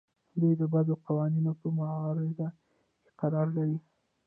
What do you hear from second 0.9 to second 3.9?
قوانینو په معرض کې قرار لري.